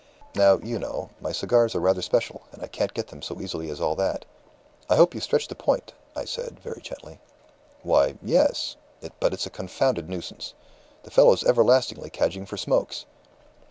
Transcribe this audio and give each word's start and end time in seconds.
Now, 0.33 0.57
you 0.63 0.79
know, 0.79 1.11
my 1.21 1.31
cigars 1.31 1.75
are 1.75 1.79
rather 1.79 2.01
special, 2.01 2.41
and 2.51 2.63
I 2.63 2.67
can't 2.67 2.91
get 2.95 3.09
them 3.09 3.21
so 3.21 3.39
easily 3.39 3.69
as 3.69 3.79
all 3.79 3.93
that.' 3.97 4.25
'I 4.89 4.95
hope 4.95 5.13
you 5.13 5.21
stretched 5.21 5.51
a 5.51 5.53
point,' 5.55 5.93
I 6.15 6.25
said, 6.25 6.59
very 6.59 6.81
gently. 6.81 7.19
'Why, 7.83 8.15
yes. 8.23 8.77
But 9.19 9.31
it's 9.35 9.45
a 9.45 9.51
confounded 9.51 10.09
nuisance. 10.09 10.55
The 11.03 11.11
fellow's 11.11 11.43
everlastingly 11.43 12.09
cadging 12.09 12.47
for 12.47 12.57
smokes. 12.57 13.05